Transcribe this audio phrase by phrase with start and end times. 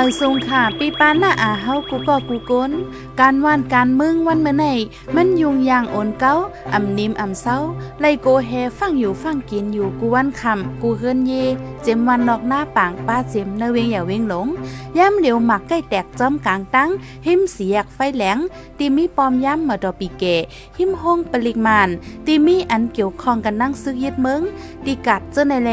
[0.00, 2.70] ไม่ทรงค่ะปีปานหน้าอาเฮากูก็กูก้น
[3.20, 4.64] การว่านการมึงวันเมื่อไหน
[5.14, 6.34] มันยุงยางโอนเก้า
[6.74, 7.56] อ่ำนิมอ่ำเศร้า
[8.00, 11.32] ไลโกเฮฟังอยู่ฟังกินอยู่กูวันคำกูเฮิรนเย
[11.82, 14.46] เจมวันนอกหน้าปางป้าเจมเนเวงอย่าเวงหลง
[14.98, 16.88] ย่ำเหลียวหมักใกล้แตกจอมกลางตั้ง
[17.26, 18.38] หิมเสียกไฟแหลง
[18.78, 20.24] ตีมีปอมย่ำมาดอปีเก
[20.78, 21.88] หิมห้องปริมาน
[22.26, 24.42] ตีมีอันเกี่ยวข้องกันนั่งซึกยึดเมือง
[24.84, 25.72] ตีกัดเจ้าในแล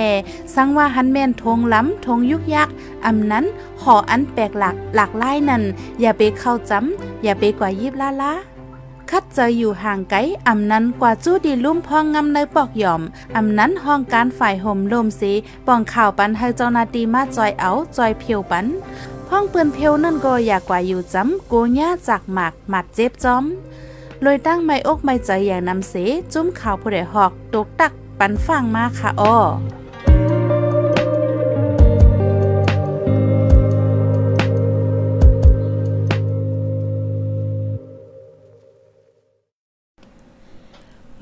[0.55, 2.69] สังว่าฮันแมนทงล้ำทงยุกยัก
[3.05, 3.45] อำนั้น
[3.81, 5.63] หออันแปลกหลักหลากไล่นั่น
[6.01, 8.33] อย่าไปเข้าจำอย่าไปกว่ายิบล่าล่า
[9.11, 10.17] คัดเจออยู่ห่างไกล
[10.47, 13.01] อำนั้นกว่าจู้ดีลุ่มพองงำในปอกหย่อม
[13.35, 15.31] อำนั้นห้องการฝ่ายห่มลมสี
[15.67, 18.65] ป้องข่าวปันให้เจ้านาตีมาจอยเอาจอยเพียวปัน
[19.31, 23.45] ห้องเปืนเพียวนั่นก็อยากกว่าอยู่จำโกญ่าจากหมากหมัดเจ็บจอม
[24.21, 25.93] เลยตั้งไม่อกไม่ใจอย่างนำเส
[26.33, 29.37] จุ้มข่าวผู้ใดหอกตกตักปันฟังมาค่ะอ้อ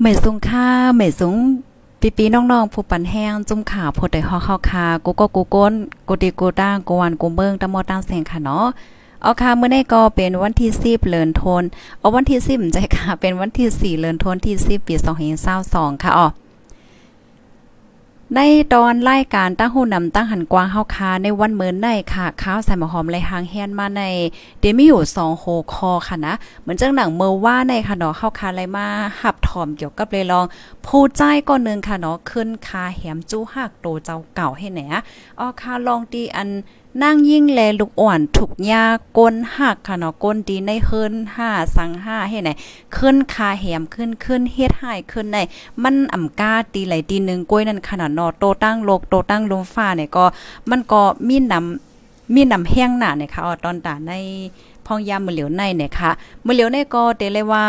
[0.06, 1.36] ไม่สูงค่าไม่สูง
[2.00, 5.72] ปีปีน้องๆผู้ปันแห้งจุ่มข่าวพดได้ฮอเข้าคากูก็กูก้น
[6.08, 8.66] กูตีกูตั้งกูวันกูเบิ่งตะมอตั้งแสงค่ะเนาะ
[9.22, 11.64] เอาค่ะมื้อได้ก็เป็นวันที่10เลือนธัน
[11.98, 14.94] เอาวันที่10ใจค่ะเป็นวันที่4เลือนธันที่10ปี
[15.48, 16.26] 2022ค่ะอ๋อ
[18.38, 18.42] ใน
[18.74, 24.02] ตอนรายการตั้งหูนำตั้งหันกวางเฮาคาในวันเมินในค่ะข้าวใส่หมหอมไรหางแฮนมาใน
[24.60, 28.86] เดมีอยู่2โหคอค่ะนะ เหมือนจังหนังเมื่อว่าในค่ะเนาะเฮาคาไรมา
[29.20, 30.44] หับถอมเกี่ยวกับเลยลอง
[30.86, 34.80] ผู้ใจก็นึงค่ะเนาะขึ้นคาแหมจู้หักโตเจ้าเก่าให้แหน
[35.38, 36.48] อ๋อค่ะลองตีอัน
[37.02, 38.84] นั่งยิ่งแลลูกอ่อนถูกยา
[39.18, 42.50] ก้นหักค่ะเนาะก้นดีในเฮิรนห้าสังห้าให้ไหน
[42.96, 45.38] ขึ้นคาแหมขึ้นขึ้นเฮ็ดหายขึ้นใน
[45.82, 50.24] มันอ่ำกาตีไหลตีหนึ่งกล้วยนั่นขนาดนอโตตั้งโลกโตตั้งลมฟ้าเนี่ยก็
[50.70, 54.12] มันก็มีนำมีนำแห้งหนาเนี่ยค่ะออตอนตาใน
[54.86, 56.10] พองยามมือเหลียวในเนี่ยค่ะ
[56.44, 57.64] มือเหลียวในก็เตเลยว่า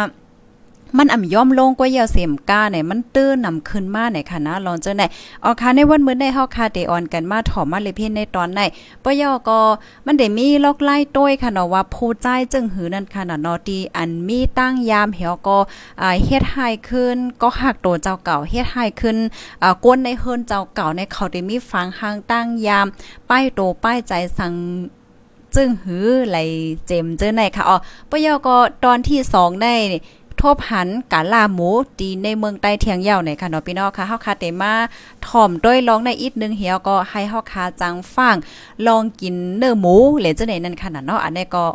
[0.98, 5.04] มันอ่ำย่อมลงกว่าเยาเสียมก้าเนี่ยมันตื้อนำขึ้นมาในค่ะนะลองเจอไหน
[5.44, 8.60] ออค่ะในวันมื้อในเฮาคาเตออนกันมาถอมมาเลยเพียนในตอนไหน
[9.04, 9.60] ปยอก็
[10.06, 15.58] มันได้มีลอกไล่ต้วยค่ะเนาะว่าผู้ใจจึงหือนั่นค่ะนะนอตีอันมีตั้งยามเหี่ยวก็
[16.02, 19.18] อ่าเฮ็ดให้ขึ้นก็หักโตเจ้าเก่าเฮ็ดให้ขึ้น
[19.64, 22.86] อ่ากวนในเฮิรนเจ้าเก่าในเขาได้มีฟังหางตั้งยาม
[23.30, 24.54] ป้ายโตป้ายใจสั่ง
[25.56, 26.38] จึงหือไหล
[26.88, 27.78] เจมเจอไหนค่ะอ๋อ
[28.10, 29.74] ปยอก็ตอนที่2ได้
[30.42, 31.70] ทบหันกาลาหมู
[32.00, 34.74] ดีในเมืองใต้เทียงยาวในค่ะเนาะพี่น้องค่ะเฮาคาเตมา
[35.28, 38.36] ถ่อมด้วยลองในอีกนึงเหี่ยวก็ให้เฮาคาจังฟัง
[38.88, 41.66] ลองกินเนื้อหมูเหลจังได๋นั่นค่ะเนาะอันนี้ก็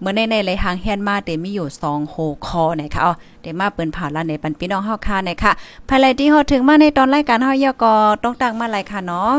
[0.00, 3.12] เมื่อในในเลยหางแฮนมาเตมีอยู่2โหคอนะคะอ๋อ
[3.42, 5.52] เดมาเปิ้นผ่าละในปันพี่น้องเฮาคาในค่ะ
[5.88, 7.92] ภายไลที่ฮอถึงมาในตอนรายการเฮายอก็
[8.24, 9.32] ต้องตั้งมาหลายค่ะเนาะ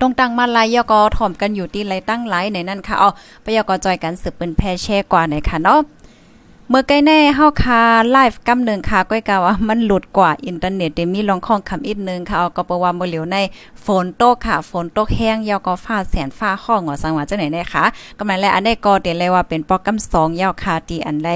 [0.00, 3.10] ต้องตั้งมาลายยก็ถ่อมกันอยู่ที่ไรตั้งไลในนั่นค่ะอ๋อ
[3.42, 5.80] ไปยก็จอยกันสืบเป็นแพรแช่กว่าในค่ะเนาะ
[6.72, 13.36] เมื่อใกล้แน่เฮาคาไลฟ์กำหนึ่งค่ะก้อยกาว่ามันหลุดกว่าอินเทอร์เน็ตเดมีลองข้องคำอีกนึงค่ะเอาก็ปว่าบ่เหลียวใน
[13.84, 17.84] ฝนตกค่ะฝนตกแห้งยาวก็ฟ้าแสนฟ้าห้องอสังว่าจังไหนแน่ค่ะ
[18.18, 21.30] กำลังแลอันได้ก็เดียวเลยว่าเป็นโปรแกรม2ยาวค่ะที่อันใด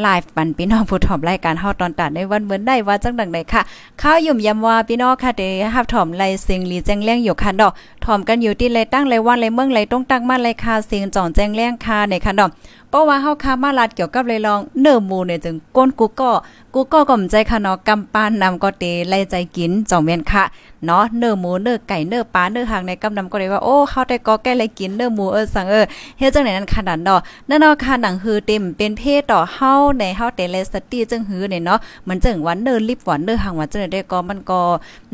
[0.00, 3.62] ไลฟ์ปันพี่น้องผู้ถอมรายการเฮาตอนตัดในวันเมื้อได้ว่าจังดังใดค่ะ
[4.02, 5.42] ข้าวยุ่มยำว่าพี่น้องค่ะเด
[5.74, 7.72] ฮับถอมไลเสียงลีแจ้งเลี้ยงอยู่ค่ะดอก
[8.04, 12.50] ถอมกันอยู่ที่เลยตั้งเลยวันเลยเมืองเลยต้องตั้งมาเลยค่ะเสียงจ่องแจ้งเลี้ยงค่ะในค่ะดอก
[12.90, 16.30] เพราะว่าเฮาค้ามาลัดเกี่ยวกับเลยลองเนื้อหมูเนี่ยจึงก้นกูก็
[16.74, 20.44] กูก็ก่อมใจค่ะเนาะกำปานนำก็เตไล่ใจกินจ่องเมียนค่ะ
[20.86, 25.84] เนาะเนื้อหมูเนื้อไก่เนื้อปลาเนื้อหางในกำนำก็เลยว่าโอ้เฮาได้ก็แก้เลยกินเนื้อหมูเออสั่งเออ
[26.18, 34.60] เฮ็ดจังไหนนั้นขนาดเนาะนั่นเนาะค่ะหนังฮือเต็มเป็นเพศต่อเฮาในเฮาเตเลสตี้จึงฮือเนี่ยเนาะมันจึงวันเนื้อลิบหวานเนื้อหางว่าจังได้ก็มันก็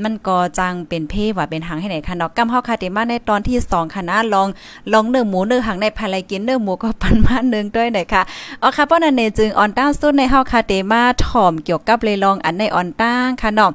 [0.02, 4.48] มันก็จังเป็นเพศว่าเป็นหางให้ไหนค่ะเนาะกำเฮาค่ะเตมาในตอนที่2ค่ะนะลอง
[4.92, 8.22] ลองเนื้อหมูเนื้อหางในภายไลกินเนื้อหมูก็ปันมานึงด้วยหน่อยค่ะ
[8.62, 13.12] อ๋อค่ะป้อนันเนจึงออนต้าสุดในเฮาค่ะเตมาถอมเกี่ยวกับเลยลองอันในออนต้า
[13.42, 13.72] ค่ะเนาะ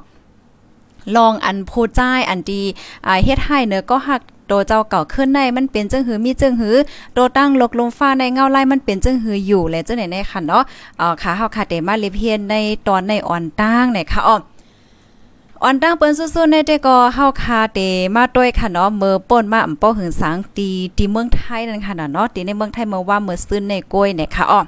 [1.16, 2.62] ลองอันผู้จ่ายอันดี
[3.06, 6.76] อ่าเฮ็ดให้เนอก็หักโตเจ้าเก่าขึ้นในมันเป็นจังหือมีจังหือ
[7.14, 10.62] โตตั้งลกลมฟ้าในเงาไล่มันเป็นจังหืออยู่และจังไหนในค่ะเนาะ
[11.00, 12.54] อ่าค่ะเฮาค่ะเตมาเลเพียนใน
[12.86, 14.36] ตอนในอ่อนตั้งเนี่ยค่ะอ๋อ
[15.62, 17.80] อ่อนตั้งเปิ้นสู้ๆในแต่ก็เฮาคาเต
[18.14, 24.60] มาด้วยค่ะเนาะเมื่อป่นมาอำป้อหึงสังตีที่เมืองไทยนั่นค่ะเนาะตีในเมืองไทยเมื่อว่าเมื่อซื้อในกล้วยเนี่ยค่ะอ๋อ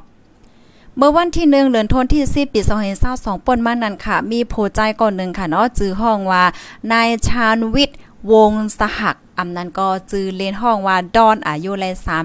[0.99, 2.61] เมื่อวันที่หนึ่งเดือนธันที่10ปี
[3.03, 6.44] 2022ป่นมานั้นค่ะ มีโพใจก่อนหนึ่งค่ะเนาะจื้อห้องว่า
[6.93, 7.99] นายชาญวิทย์
[8.33, 11.85] วงสหักอำนั้นก็จื้อเลนห้องว่าดอนอายุแล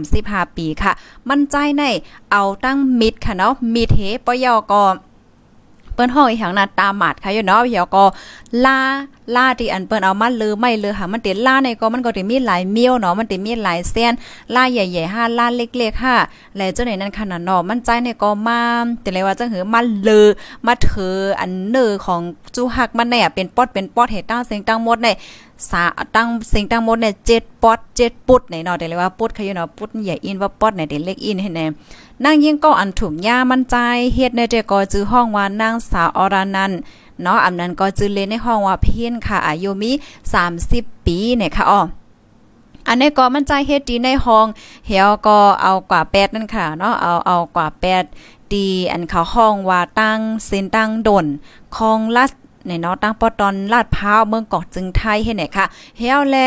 [0.09, 0.91] 35 ปีค่ะ
[1.29, 1.83] มั่นใจใน
[2.31, 4.83] เอาตั้งมิดค่ะเนาะมิดเฮปยอก็
[5.93, 8.03] เปิ้นห้องอีหยังน่ะตาหมัดค่ะอยู่เนาะเหี่ยวก็
[8.65, 8.79] ลา
[9.35, 14.13] ล่าที่อันเปิ้นเอามาลือไม่ลือหามันเติล่าในก็มันก็ติมีหลายเมียวเนาะมันติมีหลายเส้น
[14.55, 18.61] ล่าใหญ่ๆ5ล่าเล็กๆ5แล้วเจ้าไหนนั้นขนาดเนาะมันใจในก็มา
[19.01, 20.27] แต่เลยว่าจังหือมาลือ
[20.65, 22.21] มาเถออันเนอของ
[22.55, 25.09] จูฮักมันเนี่ยเป็นปอดเป็นปอดเฮ็ดตั้งเสียงตั้งหมดใน
[25.69, 25.83] สา
[26.15, 31.65] ตั้งสิ่งตั้งหมดเนี่ย7ปอด7ปุดไหนเนาะแต่เลยว่าปุดเขาอยู่เนาะปุดใหญ่อินว่าปอดไหนเด็เล็กอินให้แน่
[32.23, 33.75] นางยิ่งก็อันถุงยามันใจ
[34.15, 36.71] เฮ็ดในเจก็จื้อห้องว่านางสาวอรนัน
[37.23, 39.91] เนาะอำนั้นก็จื้อเลในห้องว่าเพี้ยนค่ะอายุมี
[40.49, 41.81] 30 ปีเนี่ยค่ะอ๋อ
[42.87, 44.47] อันนี้ก็มันใจเฮ็ดดีในห้อง
[44.87, 48.03] เฮียก็เอากว่าแปดนั่นค่ะเนาะเอาเอากว่าแปด
[48.53, 51.25] ดีอันเขาห้องว่าตั้งเส้นตั้งดน
[51.75, 52.31] คองลัด
[52.67, 55.65] ในเนาะตั้งปอตอนลาดพร้าวเมืองเกาะจึงไทยเฮ็ดไหนค่ะ
[55.97, 56.37] เฮียแล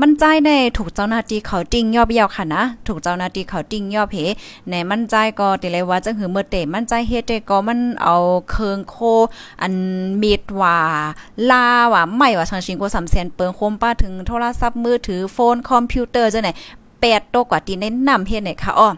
[0.00, 4.16] มันใจในถูกเจ้าหน้าที่เขาติ้งยอบเยาวค่ะนะ ถูกเจ้าหน้าที่เขาติ้งยอบเพ
[4.70, 8.16] ในมันใจก็ติเลยว่าจังหือเมื่อเตมันใจเฮ็ดก็มันเอา
[8.50, 8.96] เคืองโค
[9.62, 9.74] อัน
[10.22, 10.76] มีดว่า
[11.50, 16.50] ลาว่าไม่ว่าชังชิงกว่า3แสนเปิงโคมป้าถึงโทรศัพท์มือถือโฟนคอมพิวเตอร์จังไหน
[16.90, 18.88] 8โตกว่าตีแนะนำเฮ็ดไหนค่ะอ้อ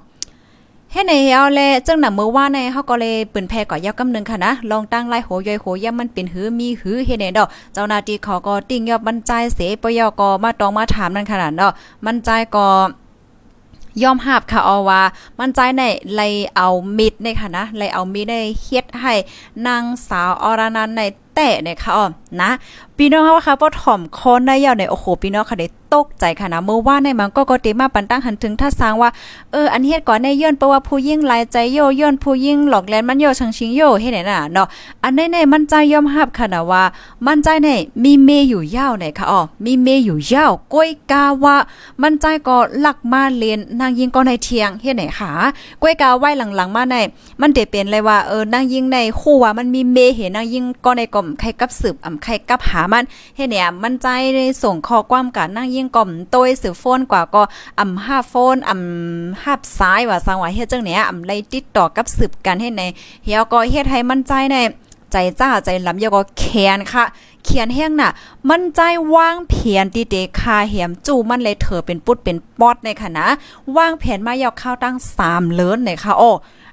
[0.95, 11.73] เฮ็ดในเฮาแลจังนำเมื่อว่าในเฮาก็เลยปืนแพ้ก่อยาวกำนึงค่ะนะลองตั้งไล่โหยอยโหย่ามันเป็นหือมีหือเฮ็ดในดอกเจ้าหน้าที่เขาก็ติ้งยอบบรรจัยเสปยก็มาตองมาถามนั่นขนาดเนาะ
[12.05, 12.67] มันใจก็
[14.03, 15.03] ยอมหาบค่ะเอาว่า
[15.39, 15.83] มันใจใน
[16.15, 16.21] ไล
[16.57, 16.69] เอา
[16.99, 19.15] มิดในค่ะนะไลเอามิดได้เฮ็ดให้
[19.67, 21.03] นางสาวอรนันใน
[21.35, 22.07] แต่เนี่ยค่ะอ๋อ
[22.41, 22.51] นะ
[22.97, 29.11] พี่น้องว่าค่ะพอถ่อมคอนได้ยาวในโอ้โหพี่น้องค่ะได้ ตกใจค่ะนะเมื่อว่าในมันก็ก็เตมาปันตั้งหันถึงถ้าสร้างว่า
[29.53, 34.67] เอออันเฮ็ดก่อนในย้อนเพราะว่าผู้ยิ่งลายใจโยย้อนผู้ยิ่งหลอกแลนมันโยชังชิงโยเฮ็ดไหนน่ะเนาะ
[35.03, 36.83] อันในในมันใจยอมรับค่ะนะว่า
[37.27, 37.69] มันใจใน
[38.05, 41.57] มีเมอยู่ยาวไหนค่ะอ๋อมีเมอยู่ยาวก้อยกาว่า
[42.03, 45.31] มันใจก็ลักมาเรียนนางยิงก็ในเทียงเฮ็ดไหนค่ะ
[45.83, 46.97] ก้อยกาไว้หลังๆมาใน
[47.41, 53.05] มันเตเป็นเลยว่าเออนางยิงในคู่ว่ามันมีเมเห็นนางยิงก็ในกลมใครกับสืบอ่ำใครกับหามัน
[53.37, 54.07] เฮ็ดเนี่ยมันใจ
[54.37, 57.43] ในส่งข้อความกันนางยิงกลมโตยสือโฟนกว่าก็
[57.81, 62.83] อ่ำห้าโฟนอ่ำห้าซ้ายว่าสังว่าเฮ็ดจังเนี้ยอ่ำไล่ติดต่อกับสืบกันให้ใน
[63.25, 64.57] เฮียก็เฮ็ดให้มั่นใจใน
[65.13, 66.45] ใจจ้าใจลำยก็แค
[66.77, 67.05] นค่ะ
[67.45, 68.11] เขียนแห้งน่ะ
[68.49, 68.81] มันใจ
[69.15, 73.27] วางเพียนตีเดคาเหียมจูมันเลยเธอเป็นปุดเป็นปอดในค่ะนะ
[73.77, 76.31] วางแผนมายาวข้าวตั้งสามเลินในค่ะโอ้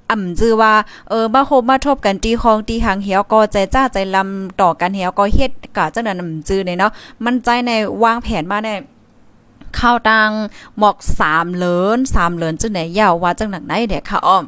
[0.09, 0.73] อ่ำจือว่า
[1.09, 6.91] เออมาโฮมาทบกันตีคองตีหางเหี่ยวก็ใจจ้าใจลำต่อกันเหี่ยวก็เฮ็ดกะจังนั้นอ่ำจือในเนาะ
[7.23, 7.71] มันใจใน
[8.03, 8.69] วางแผนมาใน
[9.79, 10.31] ข้าวตัง
[10.77, 14.43] หมอกสามเลินสามเลินจังไหนยาวว่าจังหนักไหนเด็กค่ะอ้อม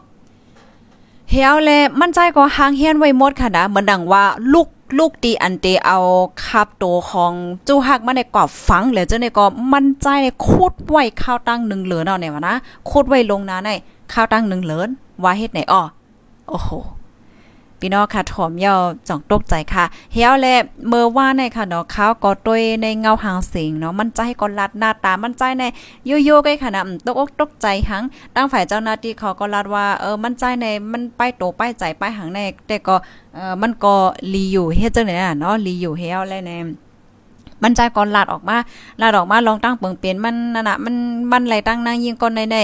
[1.31, 1.69] เฮียวแล
[2.01, 4.23] มั่นใจก็หางเฮียนไว้หมดค่ะนะเหมือนดังว่า
[4.53, 4.67] ลูก
[4.97, 5.97] ลูกตีอันเตเอา
[6.45, 7.33] คับโตของ
[7.67, 12.55] จูฮักมาในกอบฟังแล้วเจ้าในก็มั่นใจในคูดไว้ข้าวตั้งหนึ่งเหลือนเอาเนี่ยวะนะ
[12.89, 13.69] คูดไว้ลงนาใน
[14.13, 14.89] ข้าวตั้งหนึ่งเหลือน
[15.23, 15.81] ว่าเฮ็ดไหนอ้อ
[16.49, 16.69] โอ้โห
[17.85, 20.47] พี่น้องค่ะถอมยาวจ่องตกใจค่ะเฮียวแล
[20.87, 25.63] เมื่อว่าในค่ะเนาะข้าวก็ต้วในเงาหางสิงเนาะมันใจก็ลัดหน้าตามันใจใน
[26.05, 28.03] โยโย่กันค่ะนะตกอกตกใจหัง
[28.35, 32.95] ตั้งฝ่ายเจ้าหน้าที่เขาก็ลัดว่าเออมันใจในมันไปโตไปใจไปหังในแต่ก็
[33.35, 33.93] เออมันก็
[34.33, 36.51] ลีอยู่เฮ็ดจังได๋เนาะลีอยู่เฮียวแลใน
[37.63, 38.57] มันใจก่อนลาดออกมา
[39.01, 40.95] ลาดออกมาลองตั้งเปิงเปลี่ยนมันนั่นน่ะมัน
[41.31, 42.57] มันไหลตั้งนางยิงก่อนในใน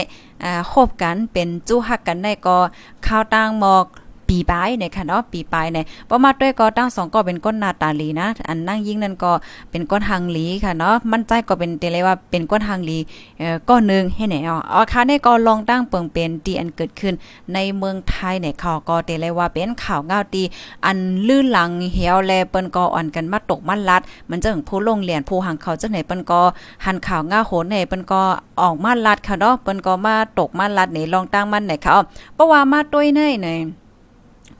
[0.43, 2.57] อ่าคบกันเป็นจู้ฮักกันได้ก็
[3.05, 3.85] ข้าวตั้งหมอก
[4.29, 9.31] ปีปลายเนี่ยค่ะเนาะปีปลายเนี่ยพอมาด้วยก็ตั้งสองก็เป็นก้นนาตาลีนะ อันนั่งยิ่งนั่นก็
[9.71, 12.97] เป็นก้นหังลีค่ะเนาะมั่นใจก็เป็นเตเลยว่าเป็นก้นหังลี
[13.39, 17.13] เอ่อก้อนนึงให้ไหนอ๋อค่ะนี่ก็ลองตั้งเปิงเป็นตีอันเกิดขึ้น
[17.53, 20.43] ในเมืองไทยเนี่ยเขาวก็เตเลยว่าเป็นข่าวเงาตี
[20.85, 26.41] อันลื่นหลังเหี่ยวแลเปิ้นก็อ่อนกันมาตกมันลัด มันจะถึงผู้ลงเหรียญผู้หังเขาจังไหนเปิ้นก็
[26.85, 28.21] หันข่าวเงาโหนเนี่ยเปิ้นก็
[28.61, 31.95] ออกมาลัดค่ะเนาะเปิ้นก็มาตกมันลัดนี่ลองตั้งมันไหนเขา
[32.35, 33.59] เพราะว่ามาด้วยเนยเนี่ย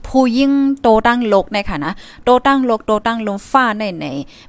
[0.08, 0.52] ผู้ยิ่ง
[0.82, 4.06] โตตั้งโลกในค่ะนะโตตั้งโลกโตตั้งลมฟ้าในไหน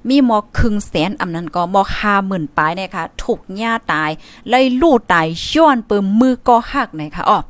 [0.09, 4.11] มีหมอครึ่งแสนอำนั้นก็หมอห้าหมื่นปลายในค่ะถูกหญ้าตาย
[4.49, 7.41] เลยลู่ตายย้อนเปิมมือก็หักในค่ะอ๋อ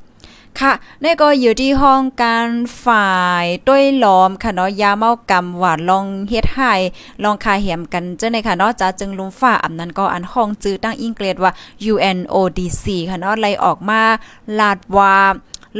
[0.60, 2.48] ค่ะนี่ก็อยู่ที่ห้องการ
[2.84, 6.72] ฝ่ายด้วยล้อมค่ะเนาะยาเมากำหวาดลองเฮ็ดให้
[7.22, 11.52] ลองคาเหียมกันเจ้าในค่ะเนาะจะจึงลุมฟ้าอำนั้นก็อันห้องจื้อตั้งอังกฤษว่า
[11.92, 14.00] UNODC ค่ะเนาะไล่ออกมา
[14.58, 15.14] ลาดว่า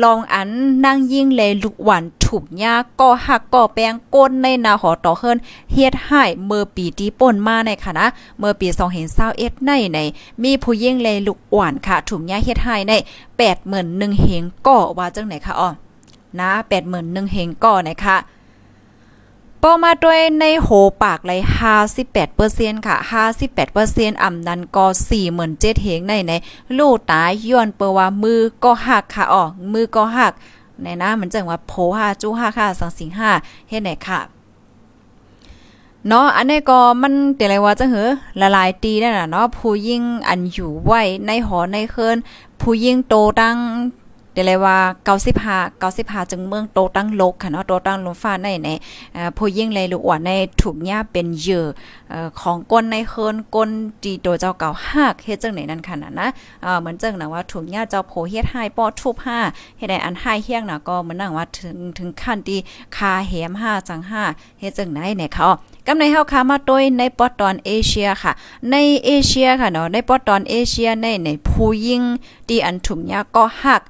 [0.03, 0.49] ลองอัน
[0.85, 5.39] นั่งยิ่งเลยลุกหวันถูกยาก็หักก็แปงก้นในนาหอต่อเฮิรน
[5.73, 8.07] เฮ็ดให้เมื่อปีที่ป่นมาในค่ะนะ
[8.39, 8.69] เมื่อปี
[9.17, 9.99] 2021ในใน
[10.43, 12.93] มีผู้ยิ่งเลยลุกหวานค่ะถูกยาเฮ็ดให้ใน
[13.57, 15.71] 81,000เฮงก็ว่าจังไหนคะอ๋อ
[16.41, 16.51] นะ
[16.91, 18.17] 81,000เฮงก็นะคะ
[19.63, 20.69] ปอมาด้วยในโห
[21.03, 21.41] ปากเลย
[22.13, 22.97] 58%ค่ะ
[23.61, 24.85] 58%อ่ำนั้นก็
[25.39, 26.33] 47,000เหงในใน
[26.79, 30.33] ลูกตายย้อนเปว่ามือก็หักค่ะอ๋อมือก็หัก
[30.83, 33.31] ในนะมันจังว่าโพห้าจู้ห้าค่ะสังสิงห้า
[33.69, 34.21] เฮ็ดไหนค่ะ
[36.09, 42.17] เนาะอันนี้ก็มันแต่ไรว่าจะเหอละลายตีนั่นน่ะเนาะผู้ยิ่งอันอยู่ไว้ในหอในเคิน
[42.61, 43.57] ผู้ยิ่งโตตั้ง
[44.33, 44.77] เดี๋ยวเลยว่า
[45.35, 48.69] 95 95จึงเมืองโตตั้งโลกค่ะเนาะโตตั้งลมฟ้าในใน
[49.15, 51.65] เอ่อผู้ยิ่งเลยลูกอ่อนในถูกหญ้าเป็นเยื่อ
[52.41, 53.71] ของก้นในเคินก้น
[54.03, 56.29] ตีโตเจ้าเก่าหักเฮ็ดจังไหนนั่นค่ะนะ
[56.81, 59.39] เหมือนจังนะว่าถูกหญ้าเจ้าโพเฮ็ดให้ป้อทุบห้า
[59.79, 62.59] เฮ็ดได้อันให้เฮี้ยงน่ะก็เหมือนนั่งว่าถึงถึงขั้นที่
[62.97, 64.23] คาแหมห้าจังห้า
[64.61, 65.47] เฮ็ดจังไหนเนี่ยเขา
[65.87, 68.33] กำในเฮาคามาโดยในปอตอนเอเชียค่ะ
[68.71, 72.03] ในเอเชียค่ะเนาะในปอตอนเอเชียในในผู้ยิ่ง
[72.49, 73.83] ที่อันถุงหญ้าก็หัก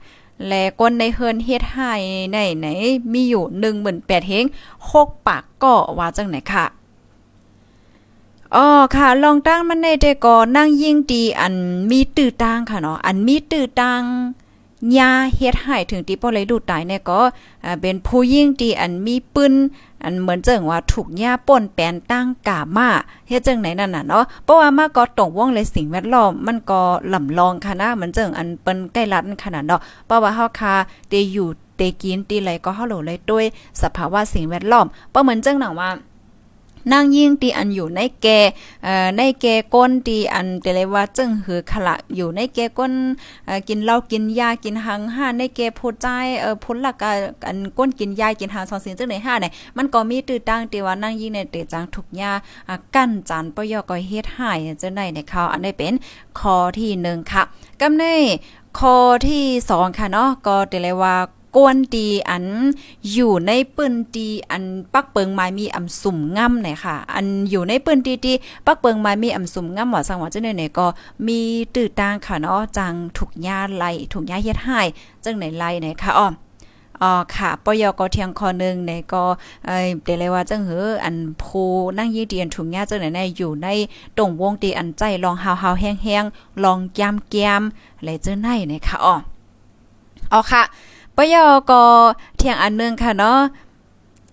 [0.49, 1.93] และก้นในเฮินเฮ็ดให้
[2.33, 2.67] ในไหน
[3.13, 3.45] มีอยู่
[3.87, 4.45] 18,000เฮง
[4.85, 6.67] 6ปากก็ว่าจังไหนค่ะ
[8.55, 11.55] อ๋อค่ะ ลองตั้งมันในแต่ก็นั่งยิ่งดีอัน
[11.91, 14.03] มีตื้อตังค่ะเนาะอันมีตื้อตัง
[14.97, 17.21] ยาเฮ็ดให้ถึงที่บ่เลยดูตายเนี่ยก็
[17.81, 19.53] เป็นผู้ยิ่งดีอันมีปืน
[20.05, 22.89] อันเหมือนเจิงว่าถูกหญ้าป่นแปนตั้งกามา
[23.29, 26.81] เฮ็ดจังไหนนั่นน่ะเนาะเพราะว่ามาก็ตรงวงเลยสิ่งแวดล้อมมันก็
[27.15, 30.75] ลำลองค่ะนะเหมือนเจิงอันเปิ้นใกล้รัดขนาดเนาะเพราะว่าเฮาคา
[31.09, 33.45] เตอยู่เตกินตีไหลก็เฮาโหลเลยด้วย
[33.83, 35.91] สภาวะสิ่งแวดล้อมเพราะเหมือนเจิงหนังว่า
[36.93, 38.27] นางยิ่งตีอันอยู่ในแก
[38.85, 42.93] เอ่อในแกก้นตีอันแต่เลยว่าจึงหือขละอยู่ในแกก้น
[43.49, 46.07] อ่อกินเหล้ากินยากินหังห้าในแกพูดใจ
[46.41, 47.05] เอ่อพุนละก
[47.47, 52.33] อันก้นกินยากินหังสองสิ่งจึงในห้าเนี่ยมันก็มีตื้อตั้งตีว่านางยิ่งในเตจังทุกยา
[52.95, 55.95] กั้นจันปยอก็เฮ็ดให้จังได๋ในเขาอันนี้เป็น
[56.39, 57.43] ข้อที่1ค่ะ
[57.81, 58.05] กำใน
[58.79, 58.97] ข้อ
[59.29, 61.17] ที่2ค่ะเนาะก็แต่เลยว่า
[61.57, 62.45] กวนตีอัน
[63.13, 70.87] อยู่ในปืนตีอันปักเปิงไม้มีอำสุ่มง่ำเนี่ยค่ะ อันอยู่ในปืนตีที่ปักเปิงไม้มีอำสุ่มง่ำว่าสังว่าจังได๋เนี่ยก็
[71.27, 71.41] มี
[71.75, 74.81] ตื้อตางค่ะเนาะจังถูกยาไล่ถูกยาเฮ็ดให้
[75.25, 76.29] จังไหนไล่เนี่ยค่ะอ้อ
[77.03, 79.25] อ๋อค่ะปยกเทียงคอนึงในก็
[79.67, 81.63] เอ่อเดเลยว่าจังหืออันภู
[81.99, 83.69] นั่งยี่เดียนถุงยาจังไหนในอยู่ใน
[84.17, 87.63] ตรงวงตีอันใจลองหาวๆแห้งๆลองยามแก้ม
[87.97, 89.15] อะไรจังไหนเนี่ยค่ะอ๋อ
[90.33, 90.63] อ๋อค่ะ
[91.17, 91.83] ปยอก็
[92.37, 93.41] เที่ยงอันนึงค่ะเนาะ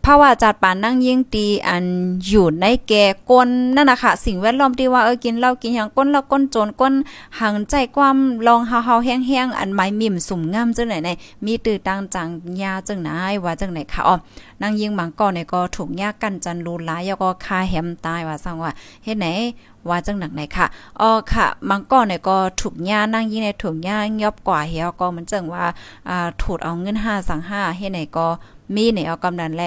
[0.09, 1.85] ภาวะจัดปานนั่งยิ่งตีอัน
[2.27, 6.93] อยู่ในแก่ก้นนั่นนะคะสิ่งแวดล้อมที่ว่าเออกินเหล้ากินหยังก้นแล้วก้นโจรก้น
[7.39, 11.09] หังใจความลองเฮาๆแห้งๆอันไม้มิ่มสุ่มงามจังไหนใน
[11.45, 12.27] มีตื้อตังจัง
[12.61, 13.09] ยาจังไหน
[13.43, 14.15] ว่าจังไหนค่ะอ๋อ
[14.61, 18.71] นั่งยิงบางก่อนเนี่ยก็ถูกยากันจันรูหลายแล้วก็คาแหมตายว่าซั่งว่า
[19.03, 19.27] เฮ็ดไหน
[19.89, 20.65] ว่าจังหนักไหนค่ะ
[21.01, 25.65] อ๋อค่ะมังก้อนเนี่ยก็ถูกย่านั่งยี่ในถูกย่ายอบกว่าเฮียก็มันจังว่า
[26.09, 28.27] อ่าถูดเอาเงิน5สัง5เฮ็ดไหนก็
[28.75, 29.63] มีในเอากำนันแล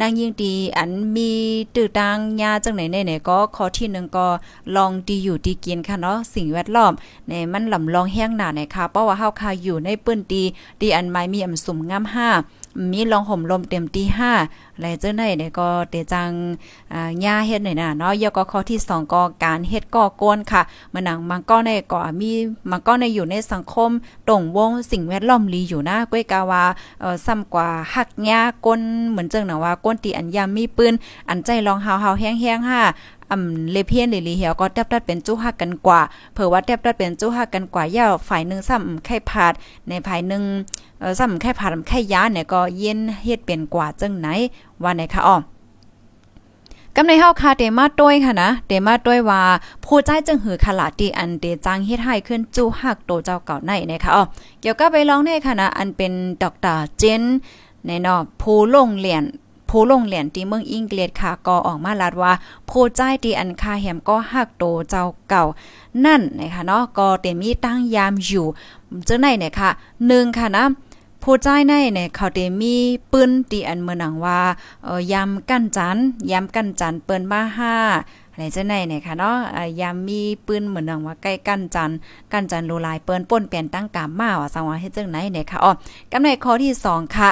[0.00, 1.30] นางยิ่งดีอันมี
[1.74, 4.26] ตื้อตังยาจังไหนในไหนก็ข้อที่หนึ่งก็
[4.76, 6.92] ลองดีอยู่ดีกินค่ะเนาะสิ่งแวดล้อม
[7.28, 10.42] ในมันลำลองแห้งหนาในค่ะเพราะว่าเฮาคาอยู่ในปื้นดี
[10.80, 14.32] ดีอันไม้มีอำสุ่มงาม5มีลองห่มลมเต็มตีห้า
[14.82, 16.30] อะเจ้าไหนเนี่ยก็เตจัง
[16.92, 20.62] อ่าหญ้าเฮ็ดหน่อยนะเนาะยกข้อที่2ก็การเฮ็ดก่อกวนค่ะ
[20.92, 22.30] มันหนังมันก็ในก็มี
[22.70, 23.90] มันก็ในอยู่ในสังคม
[24.26, 26.64] ตรงวงสิ่งแวดล้อมลีอยู่นะก้อยกาว่า
[27.00, 30.94] เอ่อซ้ำกว่าหักหญ้าก้นเหมือนจังนะว่าก้นตีอันยามมีปืน
[31.28, 32.84] อันใจลองหาวๆแห้งๆค่ะ
[33.32, 36.00] อำเลเพียนหรือลีเหียวก็แทบตัดเป็นจู้ฮักกันกว่า
[36.32, 39.52] เผื่อว่าแทบตัดเป็นจู้ฮักกันกว่าย่าฝ่ายหนึ่งซ้ำไข่ผาด
[39.88, 40.42] ในภายหนึ่ง
[41.00, 44.28] เออซ้ำไข่ผาดไข่ยาเนี่ยก็เย็นเฮ็ดเป็นกว่าจังไหน
[44.84, 45.36] ว่าไหนคะอ้อ
[46.96, 49.42] กำในเฮาคาเตมาต้วยค่ะนะเตมาต้วยว่า
[49.84, 54.22] ผู้ใจจึงหือขลาตีอันเตจังเฮ็ดให้ขึ้นจู้ฮักโตเจ้าเก่าในนะคะอ๋อ
[54.60, 56.12] เกี่ยวกับไปร้องในค่ะนะอันเป็น
[56.42, 57.22] ดอกตาเจน
[57.86, 59.24] ในนาะผู้ลงเหรียน
[59.68, 62.32] ผู้ลงเหรียญที่เมืองอังกฤษค่ะก็ออกมาลาดว่า
[62.70, 65.44] ผู้ใจที่อันคาแหมก็หักโตเจ้าเก่า
[66.04, 68.46] นั่นนะคะเนาะก็เตมีตั้งยามอยู่
[69.06, 69.70] เจ้าไหนเนี่ยค่ะ
[70.04, 70.64] 1ค่ะนะ
[71.26, 72.74] ผู้ใจในเนี่ยเขาเตมี
[73.12, 74.40] ปืนตีอันเมือหนังว่า
[74.84, 75.96] เออยำกั้นจัน
[76.30, 77.74] ยำกั้นจันเปิ้นมาห้า
[78.30, 79.36] อะไรจะไหนเนี่ยค่ะเนาะ
[79.80, 81.90] ยามมีปืนเหมือนนังว่าใกล้กั้นจัน
[82.32, 85.72] กั้นจันโลลายเปิ้นป่นเปลี่ยนตั้งกามมาว่าสังว่าเฮ็ดจังไหนเนี่ยค่ะอ๋อ
[86.12, 87.30] กำในข้อที่ 2 ค่ะ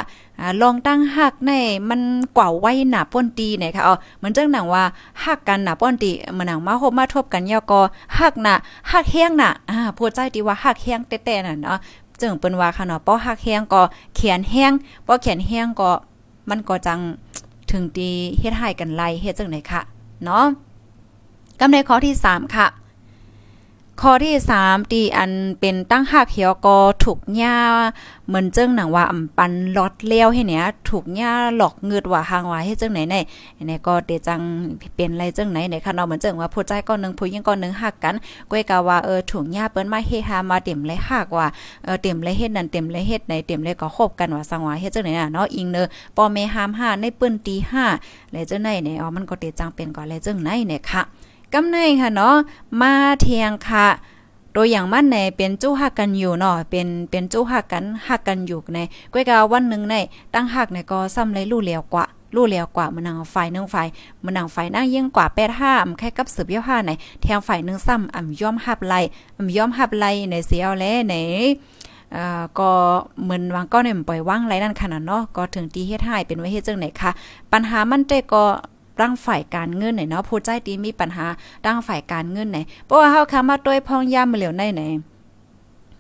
[0.62, 1.52] ลองตั้งหักใน
[1.90, 2.00] มัน
[2.36, 4.84] กว่าไว้หนาป้นตีเนี่ยค่ะอ๋อเหมือนจังหนังว่า
[5.24, 7.80] หักกันหนาป้นตีเหมือนหนังมาคบมาทบกันยอก็
[8.18, 8.54] หักหนา
[8.92, 11.78] หักแห้งน่ะอ่าพูดใจดีว่าหักแห้งแต้ๆน่ะเนาะ
[12.22, 13.82] จึงเปิ้นว่าค่ะเนาะป้อหักแห้งก็
[14.14, 14.72] เขียนแห้ง
[15.06, 15.90] ป้อเขียนแห้งก็
[16.50, 17.00] มันก็จัง
[17.70, 19.80] ถึงตีเฮ็ดให้กันไล่เฮ็ดจังไหนค่ะ
[20.24, 20.44] เนาะ
[21.60, 22.66] กำในข้อที่ 3 ค่ะ
[24.00, 24.34] ข้อที่
[24.64, 27.56] 3ตีอันเป็นตั้งหักเหี่ยวก็ถูกหญ้า
[28.26, 33.16] เหมือนเจ้งหนังว่าอำปันลอดเลี้ยวให้เนี่ยถูกหญ้าหลอกเงืดว่าหางว่าให้เจ้งไหนไหน
[33.66, 34.40] ไหนก็เดจัง
[34.96, 38.14] เป็นไรเจ้งไหนไหนค่ะเนาะเหมือนเจ้งว่าผู้ใจก็นึงผู้หญิงก็นึงหักกัน
[38.50, 41.46] ก้อยกะว่าเออถูกหญ้าเปิ้นมาเฮฮามาเต็มเลยหักว่า
[41.84, 47.84] เออเต็มเลยเฮ็ดนั่นเต็มเลยเฮ็ดไหนเต็มเลยก็คบกันว่าสังว่าเฮ็ดจังไหนน่ะเนาะอิงเนอปอแม่หามห้าในเปิ้นตีห้า
[48.32, 51.02] แล้วจังไหนเนี่ยอ๋อมันก็เดจังเป็นก็แล้วจังไหนเนี่ยค่ะ
[51.54, 52.36] กำในค่ะเนาะ
[52.80, 53.86] มาเทียงค่ะ
[54.54, 58.78] ตัวอย่างมันในเป็นจู้หักกันอยู่เนาะเป็นเป็นจู้หักกันหักกันอยู่ใน
[59.12, 59.94] ก้อยกาวันหนึ่งใน
[60.34, 62.04] ตั้งหักในก็ซ้ำเลยรู้แล้วกว่า
[62.34, 63.88] รู้แล้วกว่ามันนางฝ่ายนึงฝ่าย
[64.24, 66.90] มันนางฝ่ายนั่งยิ่งกว่าแปดห้าอำแค่กับสืบเยี่ยห้าใน
[67.22, 69.00] แทงฝ่ายนึงซ้ำอำย่อมหับไล่
[69.38, 71.14] อำย่อมหับไลในเสียวแลใน
[72.14, 72.70] อ่าก็
[73.22, 77.10] เหมือนวางก็เนี่ยปล่อยว่างไรนั่นขนาดเนาะก็ถึงตีเฮ็ดให้เป็นไว้เฮ็ดจังไหนคะ
[77.52, 78.44] ปัญหามันเตก็
[79.00, 81.26] ร่างฝ่ายการเงินไหนเนาะผู้ใจดีมีปัญหา
[81.66, 84.82] ร่างฝ่ายการเงินไหนเพราะว่าเฮาคามาด้วยพองยามเหลียวในไหน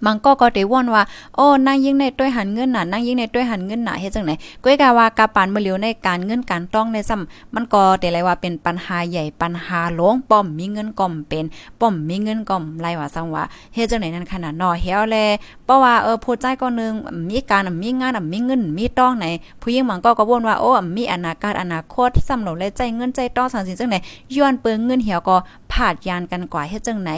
[0.06, 1.02] มันก็ก็ได้ว่นว่า
[1.36, 4.32] โอ้นางยิ่งในต้วยหันเงินหน่ะนางยิ่งในต้วยหันเงินหน่ะเฮ็ดจังไหน
[4.64, 11.44] ก้อยกาว่ากาปานมือเหลียวในการเงินการต้องในซ้ำมันก็ได้เลยว่าเป็นปัญหาใหญ่ปัญหาหลวงป้อมมีเงินก่อมเป็น
[11.80, 13.42] ป้อมมีเงินก่อมไรว่าซังว่า
[13.74, 15.16] เฮ็ดจังไหนนั่นขนาดนอเฮียวแล
[15.64, 16.92] เพราะว่าเออผู้ใจก็นึง
[17.30, 19.26] มีการมีงานมีเงินมีต้องไหน
[19.60, 23.96] ผู้หญิงมันก็ก็ว่นว่าโอ้มีอนาคตอนาคตซ้ำหนูเลยใจเงินใจต้องสังสิจังไหน
[24.34, 25.36] ย้อนเปิงเงินเหี่ยวก็
[25.72, 27.10] ผาดยานกันกว่าเฮ็ดจังไหน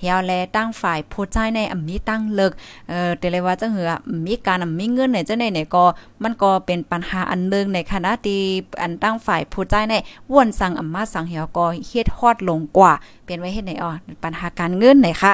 [0.00, 2.52] เฮียวแลตั้งฝ่ายผู้ใจในอมีตั้งเลิก
[2.88, 3.90] เอ่อแต่เลยว่าจังเหือ
[4.26, 5.84] มีการมีเงินไหนจังไหนเนี่ยก็
[6.22, 8.40] มันก็เป็นปัญหาอันนึงในคณะที่
[8.82, 9.94] อันตั้งฝ่ายผู้ใจใน
[10.32, 12.92] วนสั่งอำมาสั่งเหี่ยวก็เฮ็ดฮอดลงกว่า
[13.24, 13.90] เป็นไว้เฮ็ดไหนอ๋อ
[14.22, 15.32] ปัญหาการเงินไหนคะ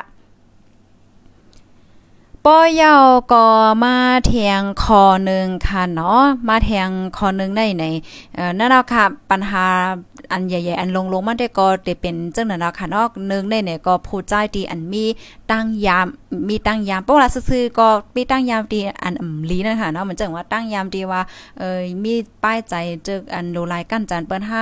[2.45, 3.47] ป้อยาวก็
[3.85, 7.85] มาเทียงคอหนึ่งค่ะเนาะมาเทียงคอหนึ่งได้ใน
[8.35, 9.65] เอ่อนั่นแหละค่ะปัญหา
[10.33, 15.05] อันใหญ่ๆ อันลงๆมันได้ก็ได้เป็นจังนั้นนะค่ะเนาะนึงได้เนี่ยก็ผู้ใจดีอันมี
[15.51, 16.07] ตั้งยาม
[16.49, 21.21] มีตั้งยามเพราะว่าซื่อๆก็มีตั้งยามดีอันอำลีนั่นค่ะเนาะมันจังว่าตั้งยามดีว่า
[21.59, 22.75] เอ่อมีป้ายใจ
[23.07, 24.53] จึกอันโลลายกั้นจันเปิ้น5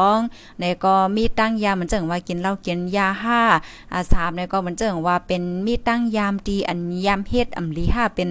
[0.00, 3.08] 2เนี่ยก็มีตั้งยามมันจังว่ากินเหล้ากินยา
[3.50, 8.28] 5อ่า3เนี่ยก็มันจังว่าเป็นมีตั้งยามดีอันยามเฮ็ดอำลี5เป็น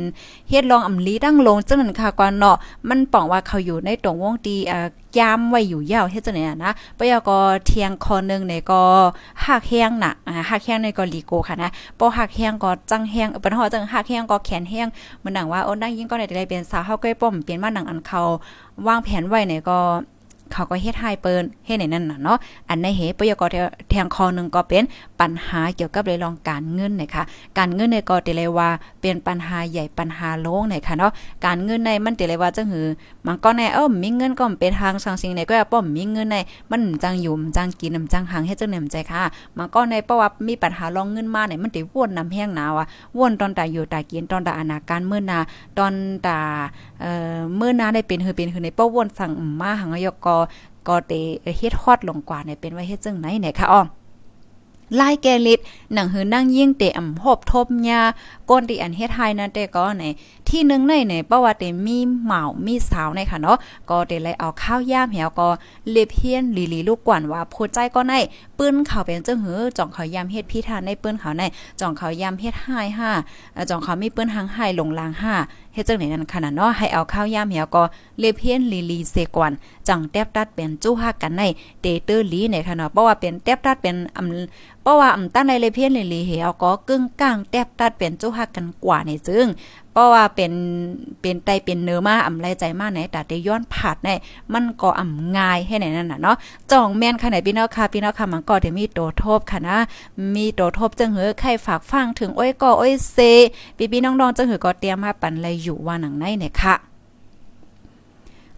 [0.49, 2.55] เฮ็ดรองอำลีตั้งลงจังนั้นค่ะก่อนเนาะ
[2.89, 4.87] มันป้องว่าเขาอยู่ในตรงวงดีอ่า
[5.19, 8.81] ยามไว้อยู่ยาวเฮ็ดจังได๋นะปยก็เทียงคอนึงเนี่ยก็
[9.45, 14.87] หักแห้งน่ะอ่าหักแห้งในก็ลีโกค่ะนะบ่หักแห้งก็จังแห้งเปิ้นฮอจังหักแห้งก็แขนแห้ง
[15.23, 18.21] มันหนังว่าโอ้นั่งยิ่งก็ได้เป็นสาวเฮาก้อยป้อมเปลี่ยนมาหนังอันเขา
[18.87, 19.79] วางแผนไว้เนี่ยก็
[20.53, 22.37] เขาก็เฮ็ดให้เปิ้นเฮ็ดในนั้นน่ะเนาะ
[22.69, 23.43] อันในเหปยก
[23.89, 24.83] แทงคอนึงก็เป็น
[25.19, 27.23] ปัญหาเกี่ยวกับเรื่องการเงินนะคะ
[27.57, 28.69] การเงินในก็ติเลยว่า
[29.01, 31.11] เป็นปัญหาใหญ่ปัญหาโลงนะคะเนาะ
[31.45, 32.87] การเงินในมันติเลยว่าจังหือ
[33.25, 36.37] มันก็ในเอ้อมีเงินก็เป็นทางสังสิ่งในก็ป้อมมีเงินใน
[36.71, 39.23] มันจังอยู่จังกินจังหางเฮ็ดจังแหนมใจค่ะ
[39.57, 42.85] มันก็ในเพราะว่ามีปัญหารองเงินมาเนี่ยมันติวนนำแห้งหนาวอะ
[43.17, 45.39] วนตอนตาอยู่ตากินตอนตาอนาการมื้อนา
[45.77, 45.93] ตอน
[46.25, 46.37] ตา
[47.01, 50.35] เอ่อมื้อนาได้เป็นหือเป็นหือในป้อวนสั่งมาหังยกก็
[50.87, 51.13] ก็เต
[51.57, 53.81] เฮ็ดฮอดลงกว่าเนี่ยเป็นไว้เฮ็ดจังไหนเนี่ยค่ะอ้อ
[54.99, 55.59] ลายแกลิด
[55.93, 58.01] หนังหือนั่งยิ่งเตอำหบทบยา
[58.49, 60.03] ก้นที่อันเฮ็ดไทยนั่นแต่ก็ใน
[60.49, 63.57] ที่นึงในในเพราะว่าเตมีเหมามีสาวในค่ะเนาะ
[63.89, 65.49] ก็เตเลยเอาข้าวย่ามเหี่ยวก็
[65.91, 68.13] เล็บเฮียนลีลีลูกกวนว่าโพใจก็ใน
[68.57, 71.43] ปื้นเขาเป็นเจังหือจ่องเขาย่ามเฮ็ดพิธานในปื้นเขาใน
[71.79, 73.11] จ่องเขาย่ามเฮ็ดห้ห้า
[73.69, 75.33] จ่องเขามีปื้นหางห้ลงลางห้า
[75.73, 77.83] เฮ็ดจังไหนนั่นขนาดเนาะให้เอาข้าวย่ามเหี่ยวก็
[78.19, 79.51] เล็บเฮียนลีลีเสกวน
[79.87, 81.43] จังแตบตัดเป็นจู้ฮักกันใน
[81.81, 89.47] เตเตอร์ลีในค่ะเนาะเพราะว่าเป็นแตบตัดเป็นอำเพราะว่าอำตั้งในเลเพียนลีลีเหี่ยวก็กึ่งกลางแตบตัดเป็นจู้ฮักกันกว่าในซึ่ง
[89.91, 90.51] เพราะว่าเป็น
[91.21, 94.09] เป็นไตเป็นเนื้อมาอ่ำไรใจมากไหนแต่ได้ย้อนผาดใน
[94.53, 96.37] มันก็อ่ำง่ายให้ไหนนั่นน่ะเนาะ
[96.71, 99.77] จ่องแม่นค่ะไหนพี่น้องค่ะพี่น้องค่ะมันก็จะมีโตทบค่ะนะ
[100.35, 103.17] มีโตทบจังเหอใครฝากฟังถึงอ้อยก็อ้อยเซ
[103.77, 106.92] พี่พี่น้องๆจังเหอก็เตรียมมาปั่นเลยอยู่ว่าหนังในเนี่ยค่ะ